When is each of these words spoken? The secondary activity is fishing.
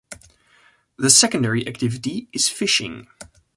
The 0.97 1.11
secondary 1.11 1.67
activity 1.67 2.27
is 2.33 2.49
fishing. 2.49 3.05